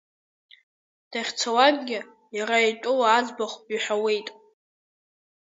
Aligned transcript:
Дахьцалакгьы, 1.11 1.99
иара 2.37 2.57
итәыла 2.69 3.07
аӡбахә 3.17 3.57
иҳәауеит. 3.73 4.27